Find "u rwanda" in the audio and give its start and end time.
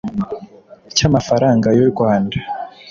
1.85-2.37